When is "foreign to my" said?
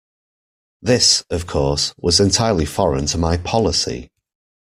2.65-3.37